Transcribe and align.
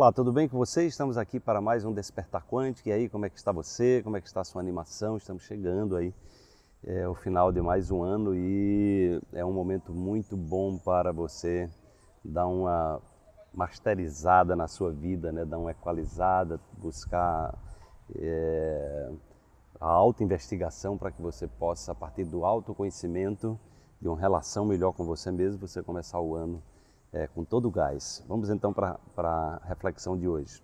Olá, 0.00 0.10
tudo 0.10 0.32
bem 0.32 0.48
com 0.48 0.56
você? 0.56 0.86
Estamos 0.86 1.18
aqui 1.18 1.38
para 1.38 1.60
mais 1.60 1.84
um 1.84 1.92
Despertar 1.92 2.42
Quântico. 2.46 2.88
E 2.88 2.92
aí, 2.92 3.06
como 3.06 3.26
é 3.26 3.28
que 3.28 3.36
está 3.36 3.52
você? 3.52 4.00
Como 4.02 4.16
é 4.16 4.20
que 4.22 4.26
está 4.26 4.40
a 4.40 4.44
sua 4.44 4.58
animação? 4.58 5.18
Estamos 5.18 5.42
chegando 5.42 5.94
aí 5.94 6.14
é 6.82 7.06
o 7.06 7.14
final 7.14 7.52
de 7.52 7.60
mais 7.60 7.90
um 7.90 8.02
ano 8.02 8.34
e 8.34 9.20
é 9.30 9.44
um 9.44 9.52
momento 9.52 9.92
muito 9.92 10.38
bom 10.38 10.78
para 10.78 11.12
você 11.12 11.68
dar 12.24 12.46
uma 12.46 12.98
masterizada 13.52 14.56
na 14.56 14.66
sua 14.66 14.90
vida, 14.90 15.30
né? 15.32 15.44
dar 15.44 15.58
uma 15.58 15.70
equalizada, 15.70 16.58
buscar 16.78 17.54
é, 18.16 19.10
a 19.78 19.86
autoinvestigação 19.86 20.96
para 20.96 21.10
que 21.10 21.20
você 21.20 21.46
possa, 21.46 21.92
a 21.92 21.94
partir 21.94 22.24
do 22.24 22.46
autoconhecimento, 22.46 23.60
de 24.00 24.08
uma 24.08 24.18
relação 24.18 24.64
melhor 24.64 24.92
com 24.92 25.04
você 25.04 25.30
mesmo, 25.30 25.60
você 25.60 25.82
começar 25.82 26.18
o 26.18 26.34
ano 26.34 26.62
é, 27.12 27.26
com 27.26 27.44
todo 27.44 27.68
o 27.68 27.70
gás. 27.70 28.22
Vamos 28.28 28.50
então 28.50 28.72
para 28.72 28.98
a 29.16 29.60
reflexão 29.64 30.16
de 30.16 30.28
hoje. 30.28 30.62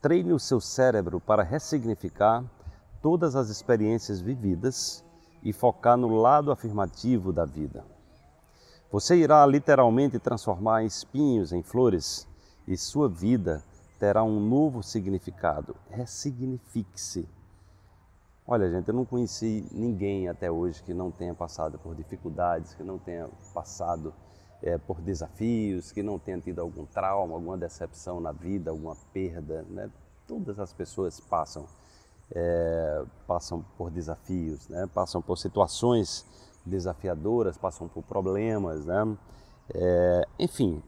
Treine 0.00 0.32
o 0.32 0.38
seu 0.38 0.60
cérebro 0.60 1.20
para 1.20 1.42
ressignificar 1.42 2.44
todas 3.00 3.36
as 3.36 3.48
experiências 3.48 4.20
vividas 4.20 5.04
e 5.42 5.52
focar 5.52 5.96
no 5.96 6.16
lado 6.16 6.50
afirmativo 6.50 7.32
da 7.32 7.44
vida. 7.44 7.84
Você 8.90 9.16
irá 9.16 9.44
literalmente 9.44 10.18
transformar 10.18 10.84
espinhos 10.84 11.52
em 11.52 11.62
flores 11.62 12.28
e 12.66 12.76
sua 12.76 13.08
vida 13.08 13.62
terá 13.98 14.22
um 14.22 14.40
novo 14.40 14.82
significado. 14.82 15.74
Ressignifique-se. 15.90 17.28
Olha, 18.46 18.70
gente, 18.70 18.88
eu 18.88 18.94
não 18.94 19.04
conheci 19.04 19.66
ninguém 19.72 20.28
até 20.28 20.50
hoje 20.50 20.82
que 20.82 20.92
não 20.92 21.10
tenha 21.10 21.34
passado 21.34 21.78
por 21.78 21.94
dificuldades, 21.94 22.74
que 22.74 22.82
não 22.82 22.98
tenha 22.98 23.28
passado 23.54 24.12
é, 24.62 24.78
por 24.78 25.00
desafios, 25.00 25.92
que 25.92 26.02
não 26.02 26.18
tenha 26.18 26.40
tido 26.40 26.60
algum 26.60 26.86
trauma, 26.86 27.34
alguma 27.34 27.56
decepção 27.56 28.20
na 28.20 28.32
vida, 28.32 28.70
alguma 28.70 28.96
perda. 29.12 29.64
Né? 29.68 29.90
Todas 30.26 30.58
as 30.58 30.72
pessoas 30.72 31.20
passam, 31.20 31.66
é, 32.34 33.04
passam 33.26 33.64
por 33.76 33.90
desafios, 33.90 34.68
né? 34.68 34.88
passam 34.94 35.20
por 35.20 35.36
situações 35.36 36.24
desafiadoras, 36.64 37.58
passam 37.58 37.88
por 37.88 38.02
problemas, 38.02 38.86
né? 38.86 39.16
É, 39.74 40.22
enfim. 40.38 40.82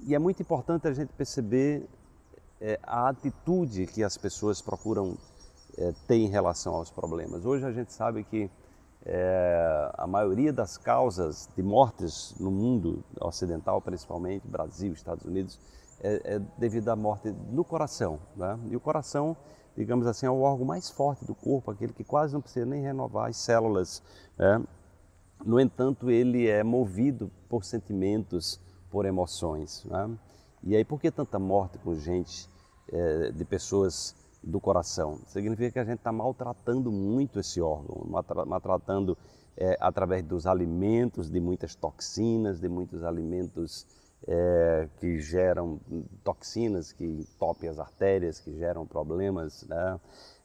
E 0.00 0.14
é 0.14 0.18
muito 0.18 0.40
importante 0.42 0.88
a 0.88 0.92
gente 0.92 1.12
perceber 1.12 1.86
é, 2.60 2.78
a 2.82 3.08
atitude 3.08 3.86
que 3.86 4.02
as 4.02 4.16
pessoas 4.16 4.60
procuram 4.60 5.16
é, 5.76 5.92
ter 6.06 6.16
em 6.16 6.28
relação 6.28 6.74
aos 6.74 6.90
problemas. 6.90 7.44
Hoje 7.44 7.64
a 7.64 7.72
gente 7.72 7.92
sabe 7.92 8.24
que 8.24 8.50
é, 9.06 9.90
a 9.94 10.06
maioria 10.06 10.52
das 10.52 10.78
causas 10.78 11.48
de 11.54 11.62
mortes 11.62 12.34
no 12.38 12.50
mundo 12.50 13.04
ocidental, 13.20 13.80
principalmente 13.80 14.46
Brasil, 14.46 14.92
Estados 14.92 15.24
Unidos, 15.24 15.58
é, 16.00 16.36
é 16.36 16.38
devido 16.58 16.88
à 16.88 16.96
morte 16.96 17.30
no 17.50 17.64
coração. 17.64 18.18
Né? 18.34 18.58
E 18.70 18.76
o 18.76 18.80
coração, 18.80 19.36
digamos 19.76 20.06
assim, 20.06 20.26
é 20.26 20.30
o 20.30 20.40
órgão 20.40 20.66
mais 20.66 20.88
forte 20.88 21.24
do 21.24 21.34
corpo, 21.34 21.70
aquele 21.70 21.92
que 21.92 22.04
quase 22.04 22.32
não 22.32 22.40
precisa 22.40 22.64
nem 22.64 22.82
renovar 22.82 23.28
as 23.28 23.36
células. 23.36 24.02
Né? 24.38 24.62
No 25.44 25.60
entanto, 25.60 26.10
ele 26.10 26.48
é 26.48 26.62
movido 26.62 27.30
por 27.48 27.64
sentimentos, 27.64 28.58
por 28.90 29.04
emoções. 29.04 29.84
Né? 29.84 30.10
E 30.62 30.76
aí, 30.76 30.84
por 30.84 30.98
que 30.98 31.10
tanta 31.10 31.38
morte 31.38 31.76
com 31.78 31.94
gente, 31.94 32.48
é, 32.90 33.32
de 33.32 33.44
pessoas 33.44 34.14
do 34.44 34.60
coração. 34.60 35.20
Significa 35.26 35.72
que 35.72 35.78
a 35.78 35.84
gente 35.84 35.98
está 35.98 36.12
maltratando 36.12 36.92
muito 36.92 37.40
esse 37.40 37.60
órgão, 37.60 38.06
maltratando 38.46 39.16
é, 39.56 39.76
através 39.80 40.22
dos 40.24 40.46
alimentos, 40.46 41.30
de 41.30 41.40
muitas 41.40 41.74
toxinas, 41.74 42.60
de 42.60 42.68
muitos 42.68 43.02
alimentos 43.04 43.86
é, 44.26 44.88
que 44.98 45.18
geram 45.20 45.80
toxinas, 46.22 46.92
que 46.92 47.04
entopem 47.04 47.68
as 47.68 47.78
artérias, 47.78 48.40
que 48.40 48.56
geram 48.56 48.86
problemas 48.86 49.64
né, 49.64 50.00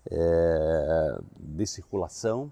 é, 0.10 1.22
de 1.38 1.66
circulação. 1.66 2.52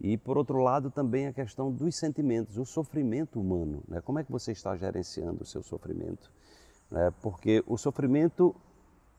E, 0.00 0.16
por 0.16 0.36
outro 0.36 0.58
lado, 0.58 0.90
também 0.90 1.28
a 1.28 1.32
questão 1.32 1.70
dos 1.70 1.94
sentimentos, 1.94 2.58
o 2.58 2.64
sofrimento 2.64 3.40
humano. 3.40 3.82
Né? 3.86 4.00
Como 4.00 4.18
é 4.18 4.24
que 4.24 4.32
você 4.32 4.50
está 4.50 4.76
gerenciando 4.76 5.42
o 5.42 5.46
seu 5.46 5.62
sofrimento? 5.62 6.30
Né? 6.90 7.12
Porque 7.22 7.62
o 7.68 7.78
sofrimento, 7.78 8.54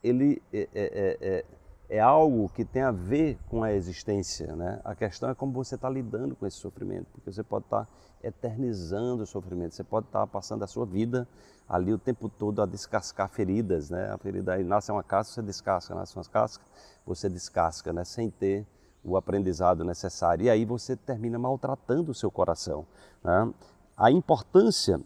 ele 0.02 0.42
é, 0.52 1.44
é, 1.94 2.00
algo 2.00 2.48
que 2.48 2.64
tem 2.64 2.82
a 2.82 2.90
ver 2.90 3.38
com 3.48 3.62
a 3.62 3.72
existência. 3.72 4.54
Né? 4.56 4.80
A 4.84 4.94
questão 4.94 5.30
é 5.30 5.34
como 5.34 5.52
você 5.52 5.76
está 5.76 5.88
lidando 5.88 6.34
com 6.34 6.46
esse 6.46 6.56
sofrimento, 6.56 7.06
porque 7.12 7.32
você 7.32 7.42
pode 7.42 7.66
estar 7.66 7.84
tá 7.84 7.88
eternizando 8.22 9.22
o 9.22 9.26
sofrimento, 9.26 9.74
você 9.74 9.84
pode 9.84 10.06
estar 10.06 10.20
tá 10.20 10.26
passando 10.26 10.64
a 10.64 10.66
sua 10.66 10.84
vida 10.84 11.28
ali 11.68 11.92
o 11.92 11.98
tempo 11.98 12.28
todo 12.28 12.60
a 12.60 12.66
descascar 12.66 13.28
feridas. 13.28 13.90
Né? 13.90 14.10
A 14.10 14.18
ferida 14.18 14.54
aí 14.54 14.64
nasce 14.64 14.90
uma 14.90 15.04
casca, 15.04 15.34
você 15.34 15.42
descasca, 15.42 15.94
nasce 15.94 16.16
uma 16.16 16.24
casca, 16.24 16.64
você 17.06 17.28
descasca, 17.28 17.92
né? 17.92 18.04
sem 18.04 18.28
ter 18.28 18.66
o 19.04 19.16
aprendizado 19.16 19.84
necessário. 19.84 20.46
E 20.46 20.50
aí 20.50 20.64
você 20.64 20.96
termina 20.96 21.38
maltratando 21.38 22.10
o 22.10 22.14
seu 22.14 22.30
coração. 22.30 22.84
Né? 23.22 23.52
A 23.96 24.10
importância 24.10 25.00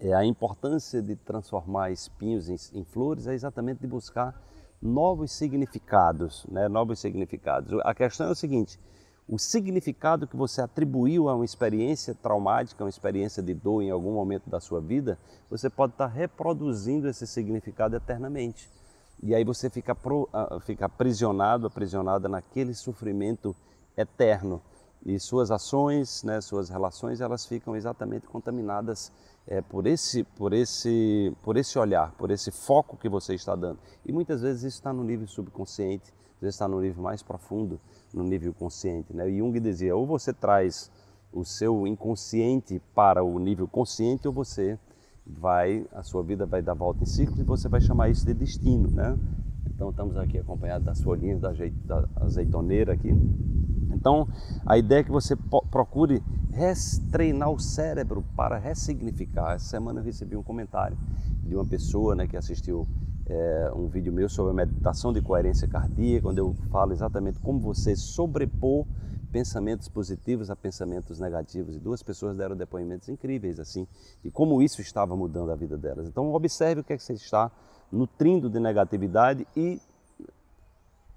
é 0.00 0.14
a 0.14 0.24
importância 0.24 1.02
de 1.02 1.16
transformar 1.16 1.90
espinhos 1.90 2.48
em, 2.48 2.78
em 2.78 2.84
flores 2.84 3.26
é 3.26 3.34
exatamente 3.34 3.80
de 3.80 3.86
buscar 3.86 4.40
novos 4.80 5.32
significados, 5.32 6.46
né? 6.48 6.68
novos 6.68 6.98
significados. 7.00 7.78
A 7.84 7.94
questão 7.94 8.28
é 8.28 8.30
o 8.30 8.34
seguinte, 8.34 8.78
o 9.28 9.38
significado 9.38 10.26
que 10.26 10.36
você 10.36 10.62
atribuiu 10.62 11.28
a 11.28 11.34
uma 11.34 11.44
experiência 11.44 12.14
traumática, 12.14 12.82
uma 12.82 12.88
experiência 12.88 13.42
de 13.42 13.52
dor 13.52 13.82
em 13.82 13.90
algum 13.90 14.12
momento 14.12 14.48
da 14.48 14.58
sua 14.58 14.80
vida, 14.80 15.18
você 15.50 15.68
pode 15.68 15.92
estar 15.92 16.06
reproduzindo 16.06 17.08
esse 17.08 17.26
significado 17.26 17.94
eternamente. 17.94 18.70
E 19.22 19.34
aí 19.34 19.44
você 19.44 19.68
fica, 19.68 19.94
pro, 19.94 20.28
fica 20.62 20.86
aprisionado, 20.86 21.66
aprisionada 21.66 22.28
naquele 22.28 22.72
sofrimento 22.72 23.54
eterno. 23.96 24.62
E 25.04 25.18
suas 25.18 25.50
ações, 25.50 26.22
né, 26.24 26.40
suas 26.40 26.68
relações, 26.68 27.20
elas 27.20 27.46
ficam 27.46 27.76
exatamente 27.76 28.26
contaminadas 28.26 29.12
é, 29.46 29.62
por, 29.62 29.86
esse, 29.86 30.24
por, 30.24 30.52
esse, 30.52 31.34
por 31.42 31.56
esse 31.56 31.78
olhar, 31.78 32.12
por 32.12 32.30
esse 32.30 32.50
foco 32.50 32.96
que 32.96 33.08
você 33.08 33.34
está 33.34 33.56
dando. 33.56 33.78
E 34.04 34.12
muitas 34.12 34.42
vezes 34.42 34.62
isso 34.62 34.76
está 34.76 34.92
no 34.92 35.02
nível 35.02 35.26
subconsciente, 35.26 36.12
às 36.36 36.40
vezes 36.40 36.54
está 36.54 36.68
no 36.68 36.80
nível 36.80 37.02
mais 37.02 37.22
profundo, 37.22 37.80
no 38.12 38.22
nível 38.22 38.52
consciente. 38.52 39.14
Né? 39.14 39.28
E 39.30 39.38
Jung 39.38 39.58
dizia, 39.58 39.96
ou 39.96 40.06
você 40.06 40.32
traz 40.32 40.90
o 41.32 41.44
seu 41.44 41.86
inconsciente 41.86 42.80
para 42.94 43.22
o 43.22 43.38
nível 43.38 43.66
consciente, 43.66 44.26
ou 44.26 44.34
você 44.34 44.78
vai, 45.26 45.86
a 45.92 46.02
sua 46.02 46.22
vida 46.22 46.46
vai 46.46 46.62
dar 46.62 46.74
volta 46.74 47.02
em 47.02 47.06
círculos 47.06 47.40
e 47.40 47.44
você 47.44 47.68
vai 47.68 47.80
chamar 47.80 48.10
isso 48.10 48.26
de 48.26 48.34
destino. 48.34 48.90
Né? 48.90 49.16
Então 49.66 49.90
estamos 49.90 50.16
aqui 50.16 50.38
acompanhados 50.38 50.84
das 50.84 51.00
folhinhas 51.00 51.40
da 51.40 52.08
azeitoneira 52.16 52.92
aqui. 52.92 53.14
Então, 53.92 54.28
a 54.66 54.76
ideia 54.78 55.00
é 55.00 55.04
que 55.04 55.10
você 55.10 55.36
procure 55.70 56.22
treinar 57.12 57.50
o 57.50 57.58
cérebro 57.58 58.24
para 58.36 58.58
ressignificar. 58.58 59.54
Essa 59.54 59.66
semana 59.66 60.00
eu 60.00 60.04
recebi 60.04 60.36
um 60.36 60.42
comentário 60.42 60.98
de 61.42 61.54
uma 61.54 61.64
pessoa 61.64 62.14
né, 62.14 62.26
que 62.26 62.36
assistiu 62.36 62.86
é, 63.26 63.70
um 63.74 63.86
vídeo 63.86 64.12
meu 64.12 64.28
sobre 64.28 64.52
a 64.52 64.54
meditação 64.54 65.12
de 65.12 65.20
coerência 65.22 65.68
cardíaca, 65.68 66.28
onde 66.28 66.40
eu 66.40 66.54
falo 66.70 66.92
exatamente 66.92 67.38
como 67.38 67.60
você 67.60 67.94
sobrepor 67.94 68.86
pensamentos 69.30 69.88
positivos 69.88 70.50
a 70.50 70.56
pensamentos 70.56 71.20
negativos. 71.20 71.76
E 71.76 71.78
duas 71.78 72.02
pessoas 72.02 72.36
deram 72.36 72.56
depoimentos 72.56 73.08
incríveis 73.08 73.60
assim, 73.60 73.86
e 74.24 74.30
como 74.30 74.62
isso 74.62 74.80
estava 74.80 75.14
mudando 75.16 75.52
a 75.52 75.56
vida 75.56 75.76
delas. 75.76 76.08
Então, 76.08 76.32
observe 76.32 76.80
o 76.80 76.84
que, 76.84 76.92
é 76.92 76.96
que 76.96 77.02
você 77.02 77.12
está 77.12 77.50
nutrindo 77.92 78.50
de 78.50 78.58
negatividade 78.58 79.46
e 79.56 79.80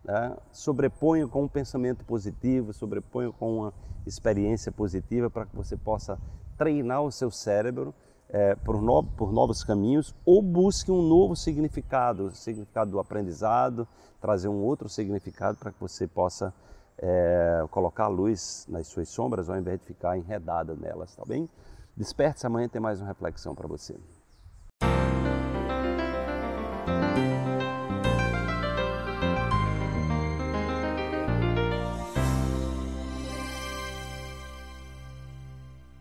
né? 0.04 0.36
sobreponho 0.52 1.30
com 1.30 1.44
um 1.44 1.48
pensamento 1.48 2.04
positivo, 2.04 2.74
sobreponho 2.74 3.32
com 3.34 3.60
uma 3.60 3.74
experiência 4.06 4.72
positiva 4.72 5.30
para 5.30 5.46
que 5.46 5.56
você 5.56 5.78
possa 5.78 6.18
treinar 6.58 7.04
o 7.04 7.12
seu 7.12 7.30
cérebro 7.30 7.94
é, 8.30 8.56
por, 8.56 8.82
no, 8.82 9.04
por 9.04 9.32
novos 9.32 9.64
caminhos 9.64 10.16
ou 10.26 10.42
busque 10.42 10.92
um 10.92 11.02
novo 11.02 11.36
significado, 11.36 12.34
significado 12.34 12.92
do 12.92 13.00
aprendizado, 13.00 13.88
trazer 14.20 14.48
um 14.48 14.64
outro 14.64 14.90
significado 14.90 15.58
para 15.58 15.72
que 15.72 15.80
você 15.80 16.08
possa 16.08 16.54
é, 16.98 17.66
colocar 17.70 18.08
luz 18.08 18.66
nas 18.70 18.88
suas 18.88 19.10
sombras 19.10 19.50
ao 19.50 19.58
invés 19.58 19.80
de 19.80 19.86
ficar 19.86 20.18
enredada 20.18 20.76
nelas, 20.76 21.16
tá 21.16 21.24
bem? 21.26 21.50
Desperte-se, 21.96 22.48
amanhã 22.48 22.70
tem 22.70 22.82
mais 22.82 23.00
uma 23.00 23.08
reflexão 23.08 23.54
para 23.54 23.68
você. 23.68 23.96